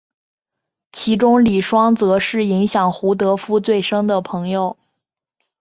[0.91, 4.79] 其中李双泽是影响胡德夫最深的朋友。